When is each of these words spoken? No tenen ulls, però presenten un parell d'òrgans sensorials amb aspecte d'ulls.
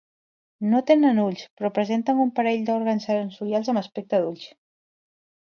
No 0.69 0.79
tenen 0.91 1.19
ulls, 1.23 1.43
però 1.59 1.71
presenten 1.75 2.23
un 2.23 2.31
parell 2.39 2.65
d'òrgans 2.71 3.07
sensorials 3.11 3.71
amb 3.75 3.83
aspecte 3.85 4.23
d'ulls. 4.25 4.49